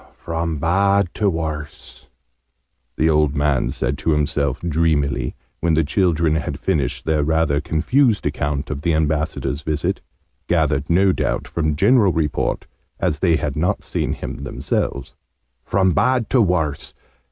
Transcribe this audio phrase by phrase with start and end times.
[0.17, 2.07] "From bad to worse!"
[2.97, 8.25] the old man said to himself, dreamily, when the children had finished their rather confused
[8.25, 10.01] account of the Ambassador's visit,
[10.47, 12.65] gathered no doubt from general report,
[12.99, 15.13] as they had not seen him themselves.
[15.63, 16.95] "From bad to worse!